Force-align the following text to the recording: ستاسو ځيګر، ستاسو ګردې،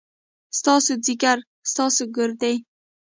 ستاسو 0.59 0.93
ځيګر، 1.05 1.37
ستاسو 1.71 2.03
ګردې، 2.15 2.53